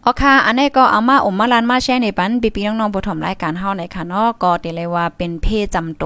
[0.08, 6.04] อ๋อค่ะ อันนี้ก็เอามาอมมาลานมาแชร์ในปันปีปีน้องๆผู้ถมรายการเฮาในค่ะเนาะก็เตเลยว่าเป็นเพจำโต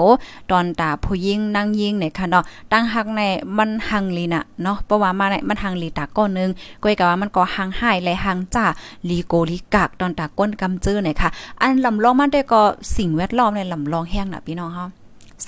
[0.51, 3.21] ตอนตาผู้ยิงนั่งยิงในค่ะเนาะตั้งหักใน
[3.57, 6.49] มันหังลีน่ะเนาะเพราะว่ามาในมันหังลีตาก้อนนึง
[6.83, 8.65] ก้อยก็ว่ามันก็หังหายและหังจ้า
[9.09, 11.29] ลีโกลีกากตอนตาก้นกำจื้อในค่ะ
[11.61, 12.61] อันลำลองมันได้ก็
[12.95, 14.85] สิ่งแวดล้อมในลำลองแห้งน่ะพี่น้องเฮา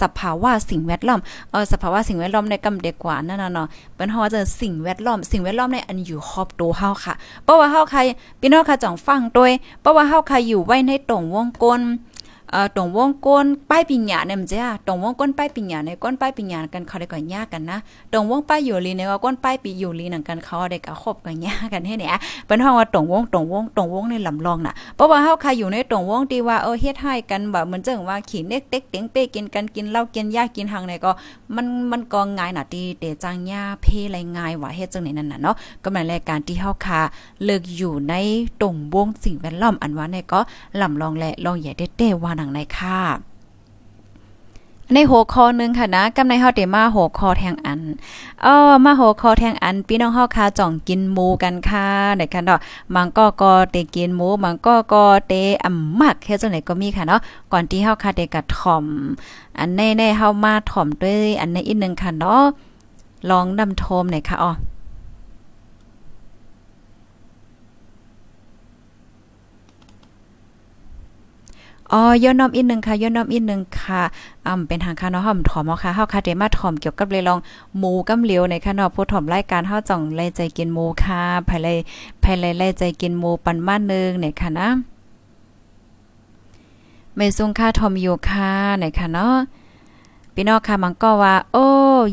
[0.02, 1.20] สภาวะสิ่งแวดล้อม
[1.52, 8.00] เออสภาวะสิ่งแวดล้อมในกำเด็กกว่านั่นน่ะเนาะเป็นฮอจะสิ่งแวดล้อม สิ่งแวดล้อมในอันอยู่ครอบตัวเฮาค่ะเพราะว่าเฮาใคร
[8.40, 9.52] พี่น้องค่ะจ่องฟังด้วย
[9.82, 11.82] เพราะว่าเฮาใครอยู่ไว้ในตรงวงกลม
[12.52, 17.80] เอ่อตรงวงก้นป้ายปิญญาเนี่ยมันจะตรงวงก้นป้ายปิญญาในก้นป้ายปิญญากันเขาได้ก่อนยากกันนะ
[18.12, 31.12] ตรงวงป้ายอยู่ลีในก็ก้นป้ายปีอยู่ลีหนังกันเขาได้ก็คบกันยากกันให้เนี่ยเป็นห้องว่าตรงวงตรงวงตรงวงในลำลองน่ะเพราะว่าเฮาใครอยู่ในตรงวงที่ว่าเออเฮ็ดให้กันแบบเหมือนจังว่าขี้เน็กเต็กเต็งเป้กินกันกินเหล้ากินยากินหังในก็
[31.56, 37.02] มันมันก็ง่ายน่ะที่เตจังยาเพไรง่ายว่าเฮ็ดจังไหนนั่นน่ะเนาะก็หมายรายการที่เฮาคา
[37.44, 38.14] เลิกอยู่ใน
[38.62, 40.40] ตรงวงสิ่งแวดล้อมอันว่าในก็
[40.82, 43.00] ลำลองและลองใหญ่เต้ๆว่าหนังในค่ะ
[44.94, 47.82] ในหัวข้อนึงค่ะนะกำในเฮาได้มาหัวข้อแทงอัน
[48.44, 52.60] เออมาหัวข้อแทงอันพี่น้องเฮาค่ะจ่องกินหมูกันค่ะได้ค่ะเนาะ
[52.96, 55.34] มังก็ก็เตกินหมูมังก็ก็เต
[55.66, 58.86] อำมักแค่จังไหนก็มีค่ะเนาะก่อนที่เฮาค่ะได้กระถ่อม
[59.60, 62.44] อันแน่ๆเฮามาถ่อมด้วยอันในอีกนึงค่ะเนาะ
[63.30, 64.52] ลองนำโทมหน่อยค่ะอ๋อ
[71.94, 74.02] อ๋อย่อนน้อมอีกนึงค่ะย่อนน้อมอีกนึงค่ะ
[74.46, 77.40] อ่าเป็นทางค่ะเนาะหอมถอมเนาะค่ะเฮาค่ะได้มาถอมเกี่ยวกับเลยลอง
[77.78, 81.68] หมูกำเหลียวในค่ะเนาะผู้ถอมรายการเฮาจ่องไล่ใจกินหมูค่ะภายไล
[82.24, 84.68] ภายไลไล่ใจกินหมูปันมานึงเนี่ยค่ะนะ
[87.16, 89.36] ไม่ซุงค่าทอมอยู่ค่ะไหนค่ะเนาะ
[90.34, 91.66] พี่น้องค่ะมันก็ว่า โอ้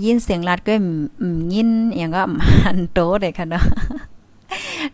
[0.05, 0.73] ยินเสียงลัดก็
[1.21, 2.23] อืมยินอย่างก็
[2.65, 3.65] หันโตเลยค่ะเนาะ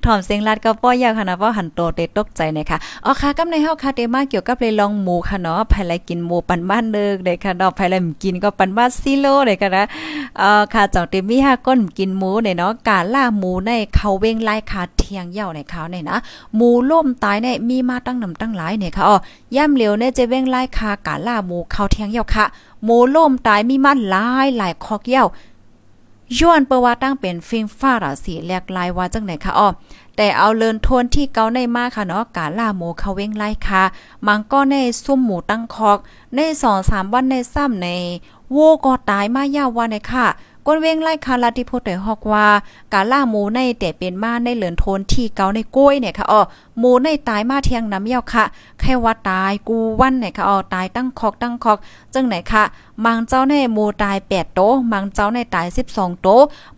[0.05, 9.85] ถอมเสียงลัดก็ป้อยาวค่ะนะเพราหันโตเตตกใจนะคะอ๋อค่ะกำในเฮาค่ะเตมาเกี่ยวกับเลยลองหมูค่ะเนาะภายไลกินหมูปันบ้านเด้อเด้ค่ะเนาะภายไลกินก็ปันบ้านซิโลเด้ค่ะนะ
[10.39, 16.17] เอ่อค่ะจังเตมีห้าก้นกินหมูเนี่ยเนาะกาล่าหมูในเขาเว้งไล่ขาเทียงเหย่าในเขาเนี่ยนะ
[16.57, 19.17] หมูล่มตายเนี่ยมีมาตั้งนำตั้งหลายเนี่ยค่ะอ๋อ
[19.57, 22.45] ย่ำเหลียวเนี่ยจะเว้งไล่คากาล่าหมูเขาเทียงเหย่าค่ะ
[22.85, 25.27] หมูล่มตายมีมันหลายหลายคอกเหย่า
[26.39, 29.69] ย้อนเปว่าตั้งเป็นฟิงฟ้าราสีแหลกลายว่าจังไหนคะอ้อ
[30.17, 33.83] แต่เอาเลินทวนที่เกาในมาค่ะเนาะกาล่าหมูเขาเว้งไล่ค่ะ
[34.27, 35.99] มังก็ในซุ่มหมูตั้งคอก
[36.35, 37.89] ในสองสามวันในซ้ำใน
[38.53, 40.27] โวก็ตายมายาววันในค่ะ
[40.67, 42.47] ก้นเว้งไล่คาลาที่พูดแต่ฮอกว่า
[42.93, 46.41] กาล่าหมูในแต่เป็นมาในเหลือนโทนที่เกาในกล้วยเนี่ยค่ะอ๋อ
[46.79, 48.45] หมูในตายมาเทียงน้ำเย้าค่ะ
[48.81, 51.79] แค่ว่าตายกูวันเนี่ยค่ะอ๋อตายตั้งคอกตั้งคอก
[52.15, 52.65] จังไหนค่ะ
[53.05, 54.61] มังเจ้าในหมูตาย8โต
[54.93, 56.29] มังเจ้าในตาย12โต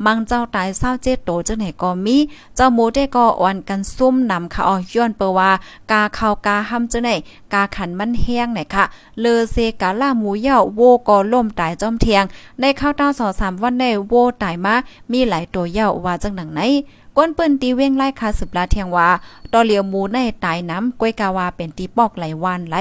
[0.04, 2.16] มังเจ้าตาย27โตจังไหนก็มี
[2.56, 5.50] เจ้าหมูได้ก็อ่อนกันซุ่มนำค่ะอ๋อย้อนเปว่า
[5.90, 7.08] กาเข้ากาห้ำจังไหน
[7.52, 8.84] กาขันมันแห้งเนี่ยค่ะ
[9.20, 12.24] เลอเซกาล่าหมูเย้าโวก็ล่มตายจอมเทียง
[12.60, 14.74] ในข้าวตา2-3วันในโวตายมา
[15.12, 16.62] มีหลายตัวเย้าว่าจังหนังไหน
[17.16, 19.08] ก้นเปิ้นตีเว้งไล่คาสืบลาเทียงว่า
[19.52, 22.76] ตอเหลียวหมูในตายน้ำก้วยกาวาเป็นตีปอกไหลวานไหล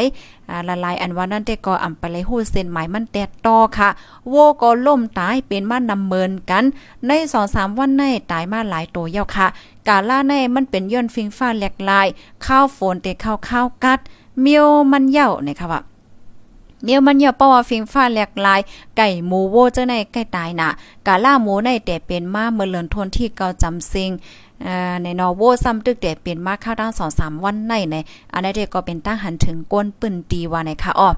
[0.67, 3.89] ละลายอันว่านั่นแต่ก็อำไปเลยฮู้เส้นหมายมันแตกต่อค่ะ
[4.29, 6.63] โวก็ล่มตายเป็นมานำเมินกัน
[7.07, 7.11] ใน
[7.45, 9.47] 2-3 วันในตายมาหลายตัวเย้าค่ะ
[9.87, 12.07] กาล่าในมันเป็นย้อนฟิงฟ้าแหลกลาย
[12.45, 13.99] ข้าวฝนเตข้าวข้าวกัด
[14.41, 15.81] เมียวมันเย้านะคะว่า
[16.85, 18.61] เมียวมันเยาปว่าฟิงฟ้าแหลกลาย
[18.97, 20.69] ไก่หมูโวเจ้าในไก่ตายน่ะ
[21.07, 24.11] กาล่าหมูในแต่เป็นมาเมื่อเลือนทนที่เกาจำซิง
[25.03, 27.95] ในนอโวซ้ำตึกแต่เป็นมาข้าวตั้งสองสามวันในใน
[28.33, 31.09] อันนี้กก็เป็นตั้งหันถึงก้นปืนตีว่าในค่ะอ้อ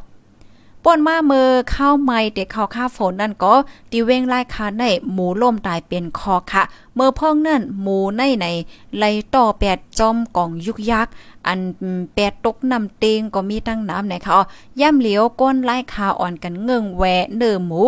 [0.90, 3.54] ป่นมาเมือข้าวไม้เด็กข้าวข้าฝนนั่นก็
[3.92, 6.64] ตีเว้งไล่คาในหมูล่มตายเป็นคอค่ะ
[6.96, 8.46] เมื่อพ่องนั่นหมูในใน
[8.98, 11.08] ไล่ต่อแปดจอมกล่องยุกยัก
[11.48, 11.60] อัน
[12.16, 14.38] แปดตกน้ำเตงก็มีตั้งน้ำนะคะ
[14.82, 17.04] ย่ำเหลียวก้นไล่คาอ่อนกันเงิงแหว
[17.38, 17.82] เนื้อหมู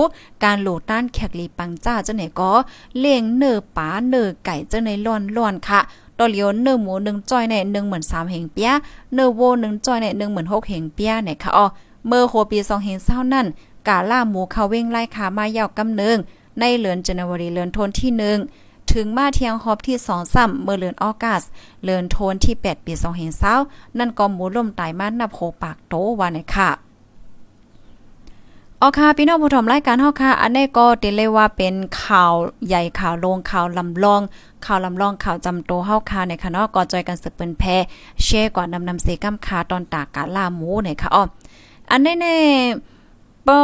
[0.44, 2.52] การโหลต้านแขกลีปังจ้าเจ้าไหนก็
[3.00, 5.80] เลี้ยงเนื้อป๋าเนื้อไก่เจ้าในล้อนล้อนค่ะ
[6.18, 8.70] ตอเลียวเนื้อหมูหนึ่งจ้อยในหนึ่งเหมือนสามเหงเปีย
[9.14, 11.68] เนื้อโวหนึ่งจ้อยในหนึ่งเหมือนหกเหงเปียเนี่ยค่ะอ๋อ
[12.08, 13.48] เมื่อโคปีสองเหงเศร้านั่น
[13.88, 16.18] กาล่าหมูเขาเว้งไล่คามายาวกำเนิง
[16.60, 18.38] ในเหลือนจันวรีเลือนทนที่หนึ่ง
[18.92, 21.44] ถึงมาเทียงฮอบที่สองซ้ำเมื่อเลือนออกัส
[21.84, 23.56] เลือนโทนที่ 8 ปี2เห็นเศร้า
[23.98, 26.70] นั่นก็หมูล่มตายมานับโหปากโตว่าในค่ะ
[28.82, 32.34] ออค่ะพี่น้องผู้ชมรายการเฮาค่ะ อันนี้ก็ติเลยว่าเป็นข่าว
[32.68, 34.22] ใหญ่ข่าวลงข่าวลำลอง
[34.66, 37.64] ข่าวลำลองข่าวจำโตเฮาค่ะในค่ะเนาะก็จอยกันสืบเปิ้นแพ
[38.24, 41.24] แชร์ก่อนนำนำเสกำคาตอนตากกาลาหมูในค่ะอ้อ
[41.92, 42.36] อันนี้แน่
[43.48, 43.60] ปอ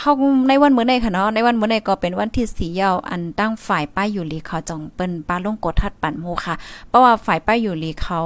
[0.00, 0.12] เฮา
[0.48, 6.54] ในวันมื้อในค่ะเนาะในวันมื้อในก็เป็นวันที่สียาวอันตั้งฝ่ายป้ายอยู่ลีเขาจองเปิ้นป้าลงกดทัดปันโมค่ะ
[6.88, 8.18] เพราะว่าฝ่ายป้ายอยู่ลีเขา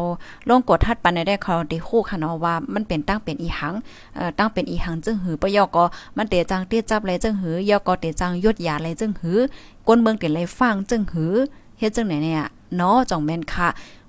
[0.49, 3.75] ลงกดทัดปันได้เขาได้คู่ค่ะเนาะว่ามันเป็นตั้งเป็นอีหัง
[4.15, 5.85] เอ่อตั้งเป็นอีหังจึงหือปยอก็
[6.17, 9.39] มันเตจังเตี้ยจับเลยจึงหือยอก็เตจังยดยาเลยจึงหือ
[9.87, 11.35] กวนเมืองเตเลยฟังจึงหือ
[11.79, 12.45] เฮ็ดจังไหนเนี่ย
[12.77, 13.69] เนาะจ่องแม่นค่ะ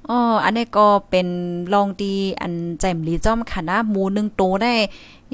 [0.09, 1.27] อ๋ออันนี้ก็เป็น
[1.73, 4.73] ลองดีอันแจ่มลีจ้อมค่ะนะหมูนึงโตได้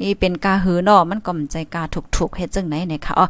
[0.00, 1.82] นี่เป็นกาหือเนาะมันก็มใจกา
[2.16, 3.26] ถูกๆเฮ็ดจังไหนเนี่ยค่ะอ๋อ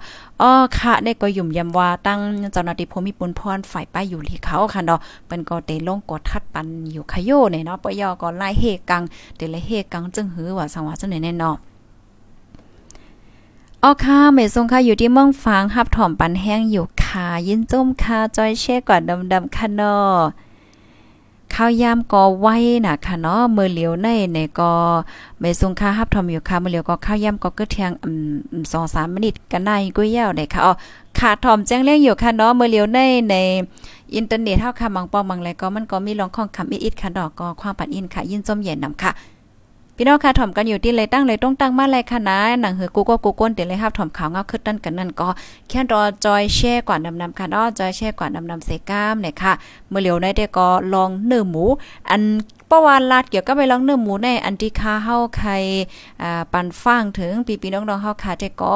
[0.61, 2.21] อค่ะได้ก็ยุ่มยำว่าตั้ง
[2.53, 9.03] เจ้าหน้าที่ภูมิปุนพรฝ่ายป้ายอยู่ที่เขาค่ะเนาะเปิ้นก็เตลงกดทัดปันอยู่ขยโยเนี่ยเนาะปยอก็ไล่เฮกัง
[9.37, 11.57] เตเลยเฮกังจึงหือว่าสังว่าจังไหนแน่เนาะ
[13.83, 18.99] อ๋อค่ะเมซงค่ะอยู่ที่เมืองฟางฮับถ่อมปันแห้งอยู่ค่ะยินจมค่ะจอยเช่กว่า
[19.33, 20.48] ดำๆค่ะเนาะ
[21.55, 22.57] ข้าวยามก็ไว้
[22.87, 24.73] น่ะค่ะเนาะมือเหลียวในในก็
[25.41, 28.09] ไม่ทรงค่าฮับทอมอยู่ค่ะมือเหลียวก็ข้าวยามก็กึเทียงอื
[28.61, 30.73] ม2 3มินิกันในกุ้ยยาวได้ค่ะอ๋อ
[31.19, 32.99] ขาทอมแจ้งเรื่องอยู่ค่ะเนาะมือเหลียวใน
[33.31, 33.35] ใน
[34.15, 39.11] อินเทอร์เน็ตเท่าค่ะบางปองบางไรก็มันก็มีลองข้องคำอิดๆค่ะดอกก็ความปัดอินค่ะ ยินจมเย็นนำค่ะ
[40.01, 45.29] พี่น้องค่ะถ่อมกันอยู่ที่เลยตั้งเลยต้องตั้งมาเลยค่ะนะหนังเหือกูก็กูก้นเดี๋ยวเลยครับถ่อมขาวเงาขึ้นนั่นกันนั่นก็
[45.69, 49.53] แค่รอจอยแช่กว่านำนำค่ะอ้อจอยแช่กว่านำนำเซก้ามเนี่ยค่ะ
[49.89, 51.65] เมื่อเหลียวได้ได้ก็ลองเนื้อหมู
[52.11, 52.23] อัน
[52.71, 55.51] ประวัติลาดเกี่ยวกับไปลองเนื้อหมูในอันที่ค่าเฮาใคร
[56.23, 58.75] อ่ปันฟังถึงปีปีน้องๆเฮาค่ะแต่ก็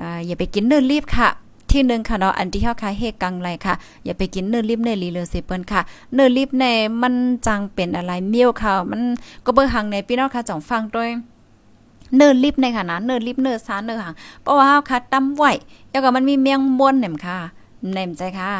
[0.00, 1.28] อ่าอย่าไปกินเนื้อรีบค่ะ
[1.72, 5.80] ที่หนึ่งค่ะเนาะอันที่เฮาคายเฮกังไรค่ะ อย่าไปกินเนื้อลิบเนื้อลีเลอเซเปิ้นค่ะ
[6.14, 6.64] เนื้อลิบใน
[7.02, 7.14] มัน
[7.46, 9.00] จังเป็นอะไรเมี่ยวค่ะ มัน
[9.44, 11.10] ก็เบิ่งหังในพี่น้องค่ะจ่องฟังด้วย
[12.16, 15.44] เนื้อลิบในค่ะนะเนื้อลิบเนื้อซาเนื้อหางเพราะว่าเฮาค่ะตำไหว
[15.90, 17.38] แล้วก็มันมีเมียงม่วนเนี่ยค่ะ
[17.92, 18.50] แหนมใจค่ะ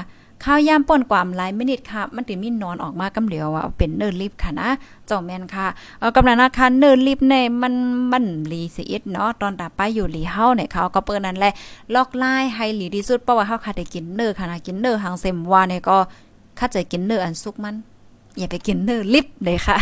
[0.45, 4.69] ข้าวยามป่นกวามหลายมินิทค่ะ มันถึงมีนอนออกมากำเหลียวว่าเป็นเนิร์ลิฟค่ะนะ
[5.07, 5.67] เจ้าแม่นค่ะ
[5.99, 7.75] เอากำลังนะคะเนิร์ลิฟในมัน
[8.13, 11.53] มันลีสิอิดเนาะตอนตาไปอยู่ลีเฮาเนี่ยเขาก็เปิ้นนั่นแหละ
[11.95, 15.97] ลอกไล่ให้หลีที่สุดเพราะว่าเฮาค่ะได้กินเนื้อค่ะนะกินเนื้อหางเซมว่าเนี่ยก็
[16.59, 17.75] ข้าจะกินเนื้ออันสุกมัน
[18.39, 19.77] อย่าไปกินเนื้อลิฟเลยค่ะ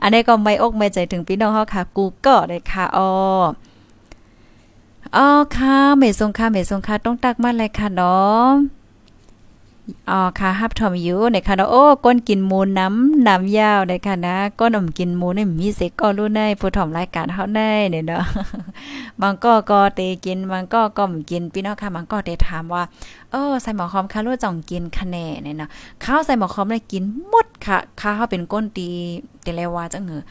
[0.00, 3.08] อันนี้ก็ไม่อกไม่ใจถึงพี่น้องเฮาค่ะ กูก็ได้ค่ะอ๋อ
[5.16, 8.48] อ๋อค่ะเมซงค่ะเมซงค่ะต้องตักมาเลยค่ะเนาะ
[10.10, 18.24] อ๋อค่ะฮับทอมอยู่ในค่ะโอ้ก้นกินมูน้ำน้ำยาวในค่ะนะก้นอมกินมูนี่มีเสก็รู้ในผู้ถอมรายการเฮาในเนี่ยเนาะ
[19.20, 22.82] บางก็ก็เตกินบางก็ก็มกินพี่น้องค่ะบางก็เตถามว่า
[23.30, 25.68] เออใส่หมอคอมค่ะรู้จ่องกินคะแนนเนี่ยเนาะ
[26.04, 28.88] ข้าวใส่หมอคอมได้กินหมดค่ะข้าวเป็นก้นตี
[29.42, 30.22] แต่แล้วว่าจังเหอ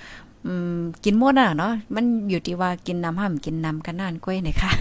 [0.45, 4.71] อืมกินหมดอะเนาะมันอยู่ที่ว่ากินน้ำห้ามกินน้ำกันนานก้อยเนี่ยค่ะ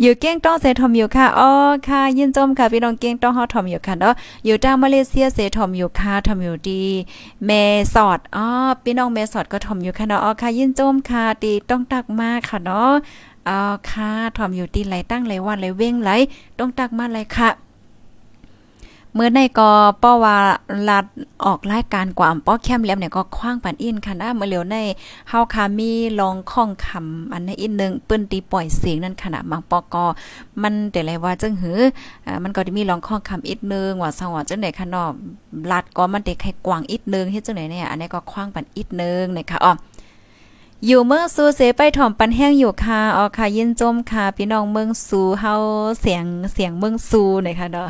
[0.00, 1.50] อยู่เก้งต้องเสถมอยู่ค่ะอ๋อ
[1.88, 6.82] ค่ะ ยินจมค่ะพี่น้องเก้งต้องเฮาทอมอยู่ค่ะเนาะอยู่ทางมาเลเซียเสถมอยู่ค่ะทอมอยู่ดี
[7.46, 7.50] เม
[7.94, 8.46] สอดอ๋อ
[8.84, 12.92] พี่น้องเมสอดก็ทอมอยู่ค่ะเนาะอ๋อค่ะ ยินจมค่ะตีต้องตักมากค่ะเนาะ
[13.48, 13.58] อ๋อ
[13.90, 16.10] ค่ะทอมอยู่ดีไหลตั้งไหลวันไหลเว้งไหล
[16.58, 17.63] ต้องตักมาไหลค่ะ
[19.16, 19.70] เมื่อในก็
[20.02, 20.36] ป้อว่า
[20.88, 21.06] ลัด
[21.44, 24.76] ออกรายการกว่าป้อแคมเลียมเนี่ยก็คว้างปันอินค่ะนะเมื่อเหลียวใน
[25.28, 30.04] เฮาคามีลองข้องคำอันในอีกนึงปื้นตีปล่อยเสียงนั่นขณะบางปอกอ
[30.62, 31.78] มันแต่ไรว่าจังหือ
[32.26, 35.08] อ่ามันก็มีลองข้องคำอีกนึงว่าสว่าจังได๋ค่ะเนาะ
[35.70, 39.72] ลัดก็มันเด็กให้กว้างอีกนึงเฮ็ดจังได๋เนี่ยอันนี้ก็คว้างปันอีกนึงนะคะอ๋อ
[40.86, 45.54] อยู่เมืองซูเสไปถ่อมปันแห้งอยู่ค่ะอ๋อค่ะยินจมค่ะพี่น้องเมืองซูเฮา
[46.00, 47.88] เสียงเสียงเมืองซูหน่อยค่ะเนาะ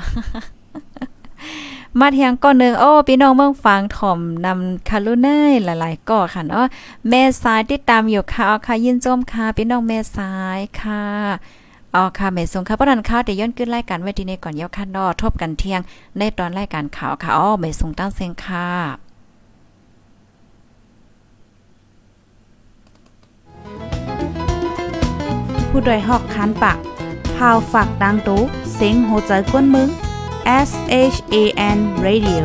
[2.01, 6.67] มาเทียงก้อนหนึ่งโอ้พี่น้องเมืองฟังถ่อมนำคารุเน่หลายๆก่อค่ะเนาะ
[7.09, 11.03] แม่สายติดตามอยู่ค่ะค่ะยินจมค่ะพี่น้องแม่สายค่ะ
[11.95, 15.81] อ๋อค่ะแม่สงค่ะประดันค่ะเดี๋ยวย้อนขึ้นรายการไว้ที่นี่ก่อนเยาค่ะนอทบกันเที่ยง
[16.19, 18.69] ในตอนรายการข่าวค่ะอ๋อแม่สงตั้งเสียงค่ะ
[25.71, 26.79] ผู้ดยหอกคานปาก
[27.37, 28.41] พาวฝากดังตู้
[28.75, 29.89] เซ็งโหใจกวนมึง
[30.47, 30.71] S
[31.15, 31.43] H A
[31.77, 32.45] N Radio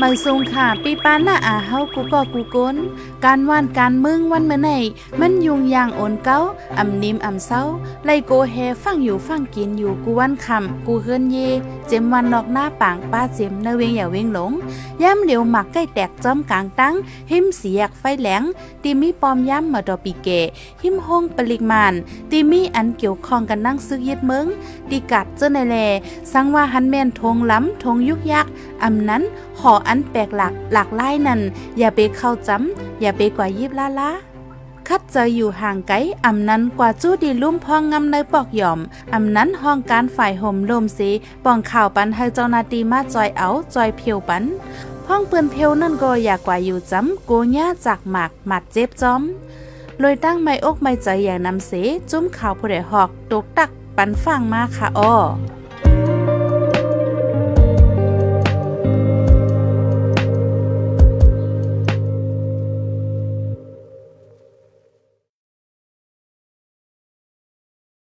[0.00, 1.80] ไม่ทรงค่ะปีปานหน้าอาเฮา
[3.24, 4.70] การว่านการมึงวันเมื่อไหน
[5.20, 6.38] มันยุงยางโอนเก้า
[6.78, 7.62] อ่ำนิมอ่ำเศร้า
[8.04, 11.36] ไลโกเฮฟังอยู่ฟังกินอยู่กูวันคำกูเฮือนเย
[11.88, 14.52] เจมวันนอกหน้าปางป้าเจมเนเวงอย่าเวงหลง
[15.02, 16.94] ย่ำเหลียวหมักใกล้แตกจอมกลางตั้ง
[17.30, 18.42] หิมเสียกไฟแหลง
[18.82, 20.28] ตีมีปอมย่ำมาดอปีเก
[20.82, 21.94] หิมห้องปริมาน
[22.30, 24.46] ตีมีอันเกี่ยวข้องกันนั่งซึกยึดเมือง
[24.90, 25.76] ตีกัดเจ้าในแล
[26.32, 28.46] สังว่าหันแม่นทงล้ำทงยุกยัก
[28.82, 29.22] อำนั้น
[29.60, 31.40] หออันแปลกหลักหลากหลายนั่น
[31.78, 34.10] อย่าไปเข้าจำอย่าาไปกว่ายิบลาลา
[34.88, 38.80] คัดเจออยู่ห่างไกลอำนั้นกว่าจู้ดีลุ่มพองงำในปอกหย่อม
[39.14, 41.10] อำนั้นห้องการฝ่ายห่มลมสี
[41.44, 44.44] ป้องข่าวปันให้เจ้านาตีมาจอยเอาจอยเพียวปัน
[45.08, 49.22] ห้องเปืนเพลวนั่นก็อยากกว่าอยู่จ้ำโกญ่าจากหมากหมัดเจ็บจอม
[50.02, 51.72] ลอยตั้งไม่อกไม่ใจอย่างนำเส
[52.10, 55.14] จุ้มข่าวผู้ใดหอกตกตักปันฟังมาค่ะอ้อ